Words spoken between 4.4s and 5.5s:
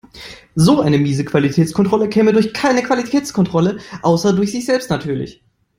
sich selbst natürlich.